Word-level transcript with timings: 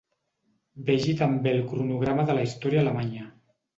Vegi 0.87 1.13
també 1.21 1.53
el 1.57 1.61
cronograma 1.73 2.25
de 2.31 2.39
la 2.39 2.47
història 2.49 2.83
alemanya. 2.87 3.29